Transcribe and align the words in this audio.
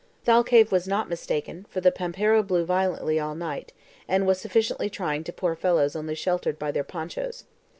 Thalcave 0.25 0.71
was 0.71 0.87
not 0.87 1.09
mistaken, 1.09 1.67
for 1.69 1.79
the 1.79 1.91
PAMPERO 1.91 2.41
blew 2.41 2.65
violently 2.65 3.19
all 3.19 3.35
night, 3.35 3.71
and 4.07 4.25
was 4.25 4.39
sufficiently 4.41 4.89
trying 4.89 5.23
to 5.25 5.31
poor 5.31 5.55
fellows 5.55 5.95
only 5.95 6.15
sheltered 6.15 6.57
by 6.57 6.71
their 6.71 6.83
ponchos. 6.83 7.43